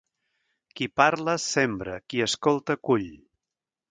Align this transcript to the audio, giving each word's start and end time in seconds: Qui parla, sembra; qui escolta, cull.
Qui 0.79 0.87
parla, 1.01 1.35
sembra; 1.43 1.99
qui 2.13 2.25
escolta, 2.27 2.79
cull. 2.89 3.09